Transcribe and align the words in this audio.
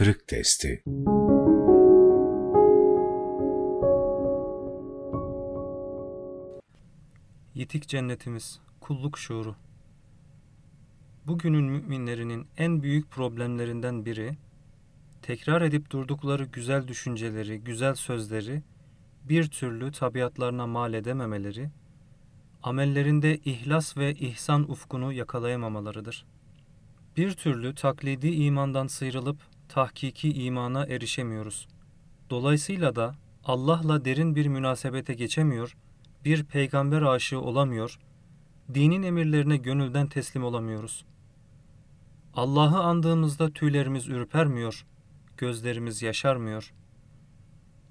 Kırık 0.00 0.28
Testi 0.28 0.82
Yitik 7.54 7.88
cennetimiz, 7.88 8.60
kulluk 8.80 9.18
şuuru. 9.18 9.56
Bugünün 11.26 11.64
müminlerinin 11.64 12.46
en 12.56 12.82
büyük 12.82 13.10
problemlerinden 13.10 14.06
biri, 14.06 14.36
tekrar 15.22 15.62
edip 15.62 15.90
durdukları 15.90 16.44
güzel 16.44 16.88
düşünceleri, 16.88 17.60
güzel 17.60 17.94
sözleri 17.94 18.62
bir 19.24 19.48
türlü 19.50 19.92
tabiatlarına 19.92 20.66
mal 20.66 20.94
edememeleri, 20.94 21.70
amellerinde 22.62 23.36
ihlas 23.36 23.96
ve 23.96 24.14
ihsan 24.14 24.70
ufkunu 24.70 25.12
yakalayamamalarıdır. 25.12 26.26
Bir 27.16 27.32
türlü 27.32 27.74
taklidi 27.74 28.28
imandan 28.28 28.86
sıyrılıp 28.86 29.49
tahkiki 29.70 30.32
imana 30.32 30.86
erişemiyoruz. 30.86 31.68
Dolayısıyla 32.30 32.96
da 32.96 33.14
Allah'la 33.44 34.04
derin 34.04 34.36
bir 34.36 34.46
münasebete 34.46 35.14
geçemiyor, 35.14 35.76
bir 36.24 36.44
peygamber 36.44 37.02
aşığı 37.02 37.40
olamıyor, 37.40 37.98
dinin 38.74 39.02
emirlerine 39.02 39.56
gönülden 39.56 40.06
teslim 40.06 40.44
olamıyoruz. 40.44 41.04
Allah'ı 42.34 42.78
andığımızda 42.78 43.50
tüylerimiz 43.50 44.08
ürpermiyor, 44.08 44.86
gözlerimiz 45.36 46.02
yaşarmıyor. 46.02 46.72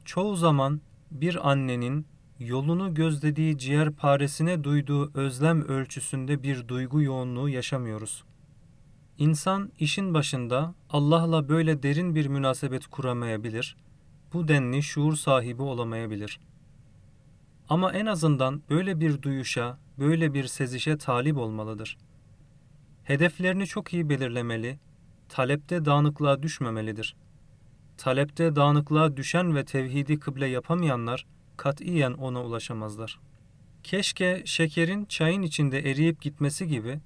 Çoğu 0.05 0.35
zaman 0.35 0.81
bir 1.11 1.49
annenin 1.49 2.05
yolunu 2.39 2.93
gözlediği 2.93 3.57
ciğer 3.57 3.91
paresine 3.91 4.63
duyduğu 4.63 5.11
özlem 5.13 5.61
ölçüsünde 5.61 6.43
bir 6.43 6.67
duygu 6.67 7.01
yoğunluğu 7.01 7.49
yaşamıyoruz. 7.49 8.23
İnsan 9.19 9.71
işin 9.79 10.13
başında 10.13 10.75
Allah'la 10.89 11.49
böyle 11.49 11.83
derin 11.83 12.15
bir 12.15 12.27
münasebet 12.27 12.87
kuramayabilir, 12.87 13.75
bu 14.33 14.47
denli 14.47 14.83
şuur 14.83 15.15
sahibi 15.15 15.61
olamayabilir. 15.61 16.39
Ama 17.69 17.93
en 17.93 18.05
azından 18.05 18.61
böyle 18.69 18.99
bir 18.99 19.21
duyuşa, 19.21 19.77
böyle 19.97 20.33
bir 20.33 20.47
sezişe 20.47 20.97
talip 20.97 21.37
olmalıdır. 21.37 21.97
Hedeflerini 23.03 23.67
çok 23.67 23.93
iyi 23.93 24.09
belirlemeli, 24.09 24.79
talepte 25.29 25.85
dağınıklığa 25.85 26.43
düşmemelidir. 26.43 27.15
Talepte 27.97 28.55
dağınıklığa 28.55 29.17
düşen 29.17 29.55
ve 29.55 29.65
tevhidi 29.65 30.19
kıble 30.19 30.47
yapamayanlar 30.47 31.25
katiyen 31.57 32.13
ona 32.13 32.43
ulaşamazlar. 32.43 33.19
Keşke 33.83 34.41
şekerin 34.45 35.05
çayın 35.05 35.41
içinde 35.41 35.91
eriyip 35.91 36.21
gitmesi 36.21 36.67
gibi 36.67 36.99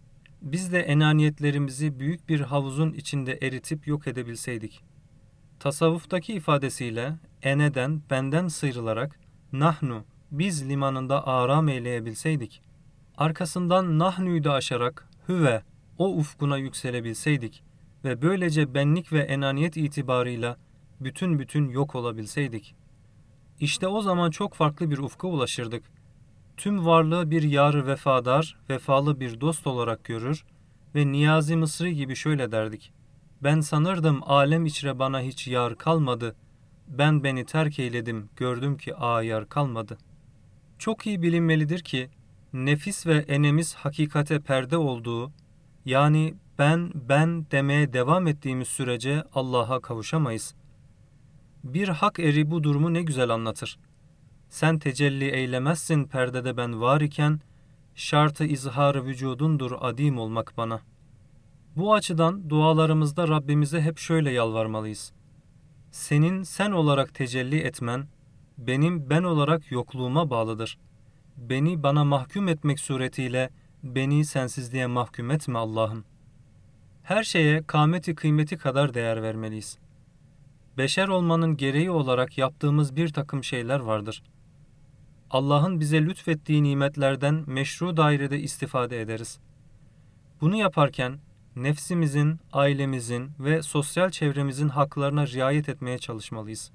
biz 0.44 0.74
de 0.74 0.80
enaniyetlerimizi 0.80 2.00
büyük 2.00 2.30
bir 2.30 2.40
havuzun 2.40 2.94
içinde 2.94 3.40
eritip 3.42 3.88
yok 3.88 4.08
edebilseydik. 4.08 4.84
Tasavvuftaki 5.60 6.34
ifadesiyle 6.34 7.16
eneden, 7.42 8.02
benden 8.10 8.48
sıyrılarak 8.48 9.20
nahnu, 9.52 10.04
biz 10.32 10.70
limanında 10.70 11.28
aram 11.28 11.70
eyleyebilseydik. 11.70 12.62
Arkasından 13.18 14.00
nahnu'yu 14.00 14.44
da 14.44 14.54
aşarak 14.54 15.10
hüve, 15.30 15.64
o 15.98 16.10
ufkuna 16.10 16.58
yükselebilseydik 16.58 17.64
ve 18.04 18.22
böylece 18.22 18.74
benlik 18.74 19.14
ve 19.14 19.20
enaniyet 19.20 19.78
itibarıyla 19.78 20.58
bütün 21.00 21.40
bütün 21.40 21.70
yok 21.70 21.96
olabilseydik. 21.96 22.76
İşte 23.60 23.88
o 23.88 24.02
zaman 24.02 24.32
çok 24.32 24.54
farklı 24.54 24.92
bir 24.92 24.98
ufka 24.98 25.28
ulaşırdık 25.28 25.84
tüm 26.58 26.86
varlığı 26.86 27.32
bir 27.32 27.44
yarı 27.44 27.88
vefadar, 27.88 28.58
vefalı 28.70 29.20
bir 29.20 29.42
dost 29.42 29.68
olarak 29.68 30.04
görür 30.04 30.46
ve 30.96 31.12
Niyazi 31.12 31.56
Mısri 31.56 31.96
gibi 31.96 32.16
şöyle 32.16 32.52
derdik. 32.52 32.92
Ben 33.44 33.60
sanırdım 33.60 34.22
alem 34.24 34.66
içre 34.66 35.00
bana 35.00 35.22
hiç 35.22 35.48
yar 35.48 35.78
kalmadı. 35.78 36.36
Ben 36.88 37.24
beni 37.24 37.46
terk 37.46 37.80
eyledim, 37.80 38.30
gördüm 38.36 38.78
ki 38.78 38.96
ayar 38.96 39.50
kalmadı. 39.50 39.98
Çok 40.80 41.08
iyi 41.08 41.22
bilinmelidir 41.22 41.80
ki, 41.80 42.10
nefis 42.54 43.08
ve 43.08 43.18
enemiz 43.18 43.76
hakikate 43.76 44.40
perde 44.40 44.78
olduğu, 44.78 45.32
yani 45.86 46.36
ben 46.60 46.92
ben 46.96 47.46
demeye 47.52 47.94
devam 47.94 48.28
ettiğimiz 48.28 48.68
sürece 48.68 49.24
Allah'a 49.34 49.80
kavuşamayız. 49.80 50.56
Bir 51.64 51.88
hak 51.88 52.20
eri 52.20 52.52
bu 52.52 52.64
durumu 52.64 52.94
ne 52.94 53.02
güzel 53.02 53.30
anlatır.'' 53.30 53.93
Sen 54.54 54.80
tecelli 54.80 55.26
eylemezsin 55.26 56.06
perdede 56.06 56.58
ben 56.58 56.82
var 56.82 57.02
iken, 57.02 57.40
şartı 57.96 58.46
izhar 58.46 59.06
vücudundur 59.06 59.72
adim 59.82 60.18
olmak 60.18 60.54
bana. 60.58 60.82
Bu 61.76 61.94
açıdan 61.94 62.50
dualarımızda 62.50 63.28
Rabbimize 63.28 63.82
hep 63.82 63.98
şöyle 63.98 64.32
yalvarmalıyız. 64.32 65.14
Senin 65.92 66.44
sen 66.44 66.72
olarak 66.72 67.14
tecelli 67.14 67.60
etmen, 67.60 68.08
benim 68.58 69.10
ben 69.10 69.24
olarak 69.24 69.72
yokluğuma 69.72 70.30
bağlıdır. 70.30 70.78
Beni 71.38 71.84
bana 71.84 72.04
mahkum 72.04 72.48
etmek 72.48 72.80
suretiyle 72.80 73.50
beni 73.84 74.26
sensizliğe 74.26 74.88
mahkum 74.88 75.32
etme 75.32 75.60
Allah'ım. 75.60 76.06
Her 77.04 77.24
şeye 77.24 77.64
kâmeti 77.64 78.16
kıymeti 78.16 78.58
kadar 78.58 78.94
değer 78.94 79.24
vermeliyiz. 79.24 79.78
Beşer 80.78 81.08
olmanın 81.08 81.58
gereği 81.58 81.92
olarak 81.92 82.38
yaptığımız 82.38 82.96
bir 82.96 83.14
takım 83.14 83.44
şeyler 83.44 83.80
vardır. 83.80 84.24
Allah'ın 85.34 85.80
bize 85.80 86.06
lütfettiği 86.06 86.64
nimetlerden 86.64 87.44
meşru 87.48 87.98
dairede 87.98 88.40
istifade 88.40 89.02
ederiz. 89.02 89.40
Bunu 90.42 90.56
yaparken 90.56 91.20
nefsimizin, 91.56 92.40
ailemizin 92.52 93.32
ve 93.40 93.62
sosyal 93.62 94.10
çevremizin 94.10 94.70
haklarına 94.70 95.28
riayet 95.28 95.70
etmeye 95.70 95.98
çalışmalıyız. 95.98 96.72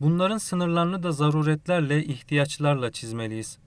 Bunların 0.00 0.38
sınırlarını 0.38 1.02
da 1.02 1.12
zaruretlerle, 1.12 2.04
ihtiyaçlarla 2.04 2.92
çizmeliyiz. 2.92 3.58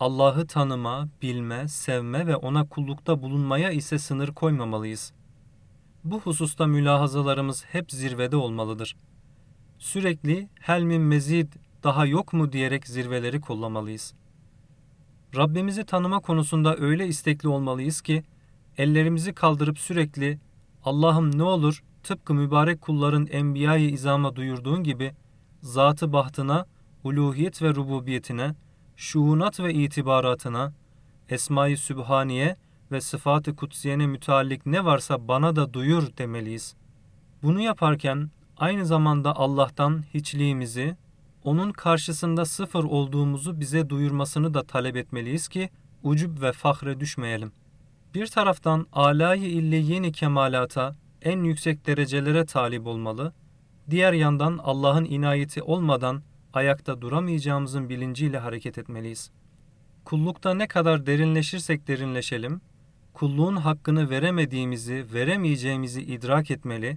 Allah'ı 0.00 0.46
tanıma, 0.46 1.08
bilme, 1.22 1.68
sevme 1.68 2.26
ve 2.26 2.36
ona 2.36 2.68
kullukta 2.68 3.22
bulunmaya 3.22 3.70
ise 3.70 3.98
sınır 3.98 4.28
koymamalıyız. 4.28 5.12
Bu 6.04 6.20
hususta 6.20 6.66
mülahazalarımız 6.66 7.64
hep 7.64 7.92
zirvede 7.92 8.36
olmalıdır. 8.36 8.96
Sürekli 9.78 10.48
helmin 10.60 11.02
mezid 11.02 11.52
daha 11.84 12.06
yok 12.06 12.32
mu 12.32 12.52
diyerek 12.52 12.86
zirveleri 12.86 13.40
kollamalıyız. 13.40 14.14
Rabbimizi 15.36 15.84
tanıma 15.84 16.20
konusunda 16.20 16.76
öyle 16.76 17.06
istekli 17.06 17.48
olmalıyız 17.48 18.00
ki 18.00 18.24
ellerimizi 18.78 19.32
kaldırıp 19.32 19.78
sürekli 19.78 20.38
Allah'ım 20.84 21.38
ne 21.38 21.42
olur 21.42 21.82
tıpkı 22.02 22.34
mübarek 22.34 22.80
kulların 22.80 23.26
enbiya-i 23.26 23.90
izama 23.90 24.36
duyurduğun 24.36 24.84
gibi 24.84 25.14
zatı 25.62 26.12
bahtına, 26.12 26.66
uluhiyet 27.04 27.62
ve 27.62 27.74
rububiyetine, 27.74 28.54
şuunat 28.96 29.60
ve 29.60 29.74
itibaratına, 29.74 30.72
esma-i 31.28 31.76
sübhaniye 31.76 32.56
ve 32.92 33.00
sıfat-ı 33.00 33.56
kutsiyene 33.56 34.06
müteallik 34.06 34.66
ne 34.66 34.84
varsa 34.84 35.28
bana 35.28 35.56
da 35.56 35.74
duyur 35.74 36.16
demeliyiz. 36.18 36.74
Bunu 37.42 37.60
yaparken 37.60 38.30
aynı 38.56 38.86
zamanda 38.86 39.36
Allah'tan 39.36 40.04
hiçliğimizi, 40.14 40.96
onun 41.44 41.72
karşısında 41.72 42.44
sıfır 42.44 42.84
olduğumuzu 42.84 43.60
bize 43.60 43.88
duyurmasını 43.88 44.54
da 44.54 44.62
talep 44.62 44.96
etmeliyiz 44.96 45.48
ki 45.48 45.70
ucub 46.02 46.42
ve 46.42 46.52
fahre 46.52 47.00
düşmeyelim. 47.00 47.52
Bir 48.14 48.26
taraftan 48.26 48.86
alayı 48.92 49.50
ille 49.50 49.76
yeni 49.76 50.12
kemalata, 50.12 50.96
en 51.22 51.44
yüksek 51.44 51.86
derecelere 51.86 52.46
talip 52.46 52.86
olmalı, 52.86 53.32
diğer 53.90 54.12
yandan 54.12 54.58
Allah'ın 54.62 55.04
inayeti 55.04 55.62
olmadan 55.62 56.22
ayakta 56.52 57.00
duramayacağımızın 57.00 57.88
bilinciyle 57.88 58.38
hareket 58.38 58.78
etmeliyiz. 58.78 59.30
Kullukta 60.04 60.54
ne 60.54 60.68
kadar 60.68 61.06
derinleşirsek 61.06 61.88
derinleşelim, 61.88 62.60
kulluğun 63.12 63.56
hakkını 63.56 64.10
veremediğimizi, 64.10 65.06
veremeyeceğimizi 65.14 66.02
idrak 66.02 66.50
etmeli, 66.50 66.96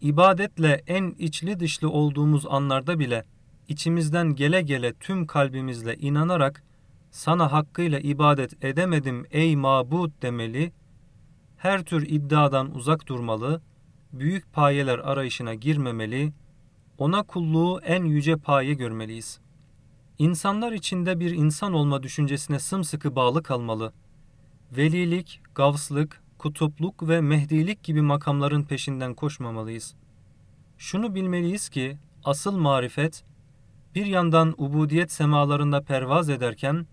ibadetle 0.00 0.82
en 0.86 1.10
içli 1.18 1.60
dışlı 1.60 1.90
olduğumuz 1.90 2.46
anlarda 2.46 2.98
bile 2.98 3.24
içimizden 3.70 4.34
gele 4.34 4.62
gele 4.62 4.92
tüm 4.92 5.26
kalbimizle 5.26 5.96
inanarak 5.96 6.62
sana 7.10 7.52
hakkıyla 7.52 7.98
ibadet 7.98 8.64
edemedim 8.64 9.26
ey 9.30 9.56
mabud 9.56 10.10
demeli, 10.22 10.72
her 11.56 11.84
tür 11.84 12.06
iddiadan 12.08 12.74
uzak 12.74 13.06
durmalı, 13.06 13.60
büyük 14.12 14.52
payeler 14.52 14.98
arayışına 14.98 15.54
girmemeli, 15.54 16.32
ona 16.98 17.22
kulluğu 17.22 17.80
en 17.80 18.04
yüce 18.04 18.36
paye 18.36 18.74
görmeliyiz. 18.74 19.40
İnsanlar 20.18 20.72
içinde 20.72 21.20
bir 21.20 21.30
insan 21.30 21.72
olma 21.72 22.02
düşüncesine 22.02 22.58
sımsıkı 22.58 23.16
bağlı 23.16 23.42
kalmalı. 23.42 23.92
Velilik, 24.76 25.40
gavslık, 25.54 26.22
kutupluk 26.38 27.08
ve 27.08 27.20
mehdilik 27.20 27.82
gibi 27.82 28.02
makamların 28.02 28.62
peşinden 28.62 29.14
koşmamalıyız. 29.14 29.94
Şunu 30.78 31.14
bilmeliyiz 31.14 31.68
ki 31.68 31.96
asıl 32.24 32.56
marifet 32.56 33.24
bir 33.94 34.06
yandan 34.06 34.54
ubudiyet 34.58 35.12
semalarında 35.12 35.82
pervaz 35.82 36.28
ederken, 36.28 36.86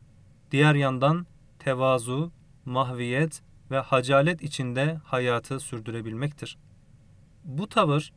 diğer 0.52 0.76
yandan 0.76 1.26
tevazu, 1.60 2.32
mahviyet 2.66 3.42
ve 3.72 3.80
hacalet 3.80 4.42
içinde 4.42 5.00
hayatı 5.04 5.60
sürdürebilmektir. 5.60 6.58
Bu 7.44 7.70
tavır, 7.70 8.14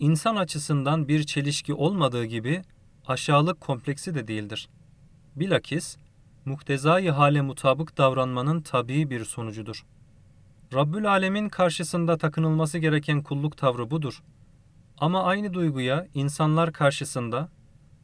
insan 0.00 0.36
açısından 0.36 1.08
bir 1.08 1.22
çelişki 1.22 1.74
olmadığı 1.74 2.24
gibi 2.24 2.62
aşağılık 3.06 3.60
kompleksi 3.60 4.14
de 4.14 4.28
değildir. 4.28 4.68
Bilakis 5.36 5.96
muhtezai 6.44 7.10
hale 7.10 7.40
mutabık 7.40 7.98
davranmanın 7.98 8.60
tabii 8.60 9.10
bir 9.10 9.24
sonucudur. 9.24 9.84
Rabbül 10.74 11.10
Alemin 11.10 11.48
karşısında 11.48 12.18
takınılması 12.18 12.78
gereken 12.78 13.22
kulluk 13.22 13.56
tavrı 13.56 13.90
budur. 13.90 14.22
Ama 14.98 15.24
aynı 15.24 15.54
duyguya 15.54 16.06
insanlar 16.14 16.72
karşısında, 16.72 17.48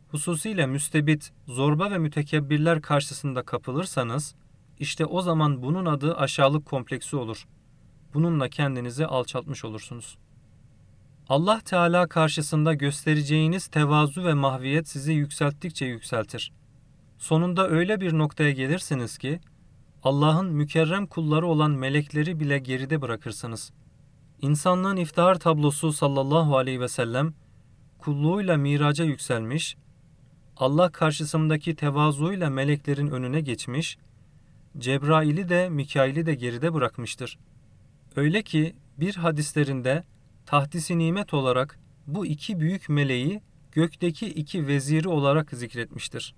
hususiyle 0.09 0.67
müstebit, 0.67 1.33
zorba 1.47 1.91
ve 1.91 1.99
mütekebbirler 1.99 2.83
karşısında 2.83 3.43
kapılırsanız, 3.43 4.35
işte 4.79 5.05
o 5.07 5.23
zaman 5.23 5.63
bunun 5.63 5.87
adı 5.87 6.17
aşağılık 6.17 6.67
kompleksi 6.67 7.17
olur. 7.17 7.47
Bununla 8.15 8.49
kendinizi 8.49 9.07
alçaltmış 9.07 9.65
olursunuz. 9.65 10.19
Allah 11.29 11.61
Teala 11.61 12.07
karşısında 12.07 12.75
göstereceğiniz 12.75 13.67
tevazu 13.67 14.25
ve 14.25 14.35
mahviyet 14.35 14.89
sizi 14.89 15.13
yükselttikçe 15.13 15.87
yükseltir. 15.87 16.53
Sonunda 17.19 17.69
öyle 17.69 18.01
bir 18.01 18.19
noktaya 18.19 18.51
gelirsiniz 18.51 19.19
ki, 19.19 19.41
Allah'ın 20.03 20.53
mükerrem 20.53 21.07
kulları 21.07 21.47
olan 21.47 21.71
melekleri 21.71 22.41
bile 22.41 22.59
geride 22.59 23.03
bırakırsınız. 23.03 23.73
İnsanlığın 24.43 24.97
iftihar 24.97 25.35
tablosu 25.35 25.93
sallallahu 25.93 26.57
aleyhi 26.57 26.81
ve 26.81 26.89
sellem, 26.89 27.35
kulluğuyla 27.99 28.57
miraca 28.57 29.05
yükselmiş, 29.05 29.77
Allah 30.59 30.93
karşısındaki 30.93 31.77
tevazuyla 31.77 32.51
meleklerin 32.51 33.11
önüne 33.11 33.41
geçmiş, 33.41 33.99
Cebrail'i 34.79 35.49
de 35.49 35.69
Mikail'i 35.69 36.27
de 36.27 36.35
geride 36.35 36.75
bırakmıştır. 36.75 37.39
Öyle 38.17 38.43
ki 38.43 38.77
bir 38.97 39.15
hadislerinde 39.15 40.05
tahdisi 40.47 40.99
nimet 40.99 41.35
olarak 41.35 41.79
bu 42.07 42.27
iki 42.27 42.61
büyük 42.61 42.89
meleği 42.89 43.41
gökteki 43.73 44.27
iki 44.27 44.67
veziri 44.67 45.09
olarak 45.09 45.51
zikretmiştir. 45.51 46.35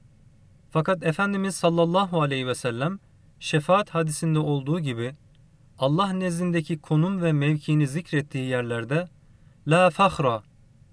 Fakat 0.70 1.02
Efendimiz 1.02 1.55
sallallahu 1.55 2.22
aleyhi 2.22 2.46
ve 2.46 2.55
sellem 2.55 2.99
şefaat 3.38 3.90
hadisinde 3.90 4.38
olduğu 4.38 4.81
gibi 4.81 5.14
Allah 5.78 6.12
nezdindeki 6.12 6.78
konum 6.78 7.22
ve 7.22 7.32
mevkiini 7.32 7.87
zikrettiği 7.87 8.49
yerlerde 8.49 9.08
la 9.69 9.90
fahra 9.90 10.43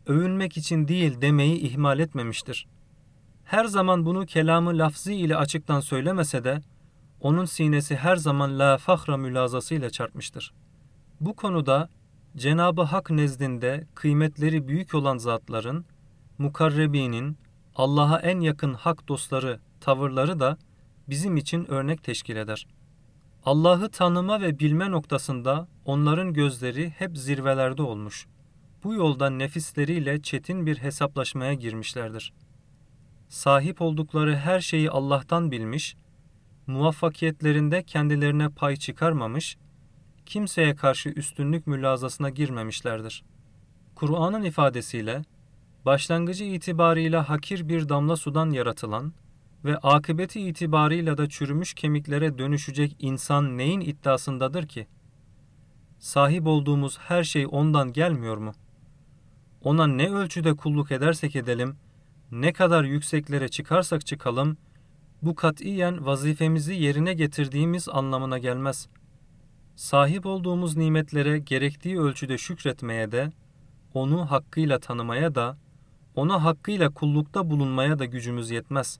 övünmek 0.06 0.58
için 0.58 0.88
değil 0.88 1.22
demeyi 1.22 1.60
ihmal 1.60 2.00
etmemiştir. 2.00 2.68
Her 3.48 3.66
zaman 3.66 4.06
bunu 4.06 4.26
kelamı 4.26 4.78
lafzi 4.78 5.16
ile 5.16 5.36
açıktan 5.38 5.80
söylemese 5.80 6.44
de 6.44 6.62
onun 7.22 7.46
sinesi 7.46 7.96
her 7.96 8.16
zaman 8.16 8.60
la 8.60 8.78
fahra 8.78 9.18
mülazası 9.18 9.76
ile 9.76 9.90
çarpmıştır. 9.90 10.54
Bu 11.22 11.36
konuda 11.36 11.90
Cenabı 12.38 12.82
Hak 12.82 13.10
nezdinde 13.12 13.88
kıymetleri 13.96 14.68
büyük 14.68 14.96
olan 14.96 15.18
zatların, 15.18 15.86
mukarrebinin, 16.38 17.38
Allah'a 17.76 18.20
en 18.20 18.40
yakın 18.40 18.74
hak 18.74 19.08
dostları 19.08 19.60
tavırları 19.82 20.40
da 20.40 20.58
bizim 21.10 21.38
için 21.38 21.72
örnek 21.72 22.04
teşkil 22.04 22.36
eder. 22.36 22.68
Allah'ı 23.46 23.90
tanıma 23.90 24.42
ve 24.42 24.60
bilme 24.60 24.92
noktasında 24.92 25.68
onların 25.86 26.34
gözleri 26.34 26.90
hep 26.90 27.18
zirvelerde 27.18 27.82
olmuş. 27.82 28.28
Bu 28.84 28.94
yolda 28.94 29.30
nefisleriyle 29.30 30.22
çetin 30.22 30.66
bir 30.66 30.78
hesaplaşmaya 30.78 31.54
girmişlerdir. 31.54 32.34
Sahip 33.30 33.82
oldukları 33.82 34.36
her 34.36 34.60
şeyi 34.60 34.92
Allah'tan 34.92 35.52
bilmiş, 35.52 35.96
muvaffakiyetlerinde 36.68 37.84
kendilerine 37.84 38.50
pay 38.50 38.76
çıkarmamış, 38.76 39.58
kimseye 40.26 40.76
karşı 40.76 41.10
üstünlük 41.10 41.68
mülazasına 41.68 42.30
girmemişlerdir. 42.30 43.24
Kur'an'ın 43.96 44.44
ifadesiyle, 44.44 45.22
başlangıcı 45.86 46.44
itibarıyla 46.44 47.30
hakir 47.30 47.70
bir 47.70 47.90
damla 47.90 48.16
sudan 48.16 48.50
yaratılan 48.50 49.14
ve 49.66 49.78
akıbeti 49.78 50.42
itibarıyla 50.42 51.18
da 51.18 51.30
çürümüş 51.30 51.74
kemiklere 51.74 52.38
dönüşecek 52.38 52.96
insan 53.00 53.58
neyin 53.58 53.82
iddiasındadır 53.82 54.68
ki? 54.68 54.88
Sahip 56.00 56.48
olduğumuz 56.48 57.00
her 57.00 57.24
şey 57.24 57.48
ondan 57.52 57.94
gelmiyor 57.94 58.38
mu? 58.38 58.54
Ona 59.64 59.88
ne 59.88 60.10
ölçüde 60.10 60.56
kulluk 60.56 60.92
edersek 60.92 61.36
edelim, 61.36 61.76
ne 62.32 62.54
kadar 62.54 62.84
yükseklere 62.84 63.48
çıkarsak 63.48 64.06
çıkalım, 64.06 64.58
bu 65.22 65.36
katiyen 65.36 66.06
vazifemizi 66.06 66.74
yerine 66.74 67.14
getirdiğimiz 67.14 67.90
anlamına 67.90 68.38
gelmez. 68.38 68.88
Sahip 69.76 70.26
olduğumuz 70.26 70.78
nimetlere 70.78 71.40
gerektiği 71.40 72.00
ölçüde 72.00 72.38
şükretmeye 72.38 73.12
de, 73.12 73.32
onu 73.94 74.32
hakkıyla 74.32 74.80
tanımaya 74.80 75.36
da, 75.36 75.58
ona 76.16 76.44
hakkıyla 76.44 76.90
kullukta 76.90 77.50
bulunmaya 77.50 78.00
da 78.00 78.06
gücümüz 78.06 78.52
yetmez. 78.52 79.00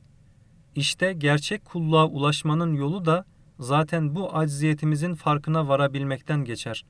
İşte 0.76 1.14
gerçek 1.14 1.66
kulluğa 1.66 2.08
ulaşmanın 2.08 2.74
yolu 2.74 3.06
da 3.06 3.26
zaten 3.60 4.16
bu 4.16 4.38
acziyetimizin 4.38 5.16
farkına 5.16 5.68
varabilmekten 5.68 6.46
geçer. 6.46 6.86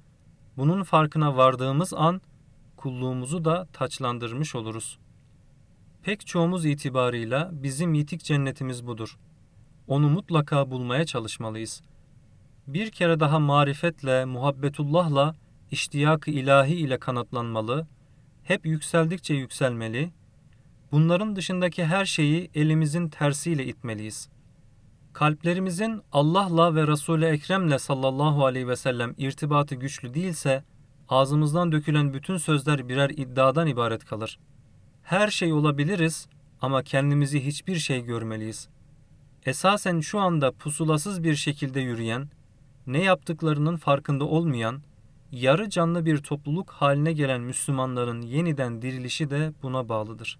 Bunun 0.57 0.83
farkına 0.83 1.37
vardığımız 1.37 1.93
an 1.93 2.21
kulluğumuzu 2.77 3.45
da 3.45 3.67
taçlandırmış 3.73 4.55
oluruz. 4.55 4.99
Pek 6.07 6.27
çoğumuz 6.27 6.65
itibarıyla 6.65 7.49
bizim 7.53 7.93
yitik 7.93 8.23
cennetimiz 8.23 8.87
budur. 8.87 9.17
Onu 9.87 10.09
mutlaka 10.09 10.71
bulmaya 10.71 11.05
çalışmalıyız. 11.05 11.81
Bir 12.67 12.91
kere 12.91 13.19
daha 13.19 13.39
marifetle, 13.39 14.25
muhabbetullahla, 14.25 15.35
iştiyak-ı 15.71 16.31
ilahi 16.31 16.75
ile 16.75 16.97
kanatlanmalı, 16.99 17.87
hep 18.43 18.65
yükseldikçe 18.65 19.33
yükselmeli, 19.33 20.11
bunların 20.91 21.35
dışındaki 21.35 21.85
her 21.85 22.05
şeyi 22.05 22.49
elimizin 22.55 23.07
tersiyle 23.07 23.65
itmeliyiz. 23.65 24.29
Kalplerimizin 25.13 26.01
Allah'la 26.11 26.75
ve 26.75 26.87
Resul-i 26.87 27.25
Ekrem'le 27.25 27.77
sallallahu 27.77 28.45
aleyhi 28.45 28.67
ve 28.67 28.75
sellem 28.75 29.13
irtibatı 29.17 29.75
güçlü 29.75 30.13
değilse, 30.13 30.63
ağzımızdan 31.09 31.71
dökülen 31.71 32.13
bütün 32.13 32.37
sözler 32.37 32.89
birer 32.89 33.09
iddiadan 33.09 33.67
ibaret 33.67 34.05
kalır. 34.05 34.39
Her 35.07 35.27
şey 35.27 35.53
olabiliriz 35.53 36.27
ama 36.61 36.83
kendimizi 36.83 37.45
hiçbir 37.45 37.75
şey 37.75 38.01
görmeliyiz. 38.03 38.69
Esasen 39.45 39.99
şu 39.99 40.19
anda 40.19 40.51
pusulasız 40.51 41.23
bir 41.23 41.35
şekilde 41.35 41.79
yürüyen, 41.79 42.29
ne 42.87 43.03
yaptıklarının 43.03 43.77
farkında 43.77 44.25
olmayan, 44.25 44.81
yarı 45.31 45.69
canlı 45.69 46.05
bir 46.05 46.17
topluluk 46.17 46.69
haline 46.69 47.13
gelen 47.13 47.41
Müslümanların 47.41 48.21
yeniden 48.21 48.81
dirilişi 48.81 49.29
de 49.29 49.53
buna 49.63 49.89
bağlıdır. 49.89 50.39